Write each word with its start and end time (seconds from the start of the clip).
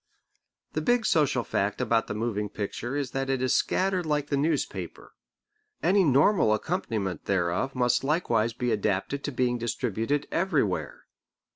The 0.73 0.81
big 0.81 1.05
social 1.05 1.43
fact 1.43 1.79
about 1.79 2.07
the 2.07 2.15
moving 2.15 2.49
picture 2.49 2.95
is 2.95 3.11
that 3.11 3.29
it 3.29 3.39
is 3.39 3.53
scattered 3.53 4.03
like 4.03 4.29
the 4.31 4.35
newspaper. 4.35 5.13
Any 5.83 6.03
normal 6.03 6.55
accompaniment 6.55 7.25
thereof 7.25 7.75
must 7.75 8.03
likewise 8.03 8.53
be 8.53 8.71
adapted 8.71 9.23
to 9.25 9.31
being 9.31 9.59
distributed 9.59 10.27
everywhere. 10.31 11.03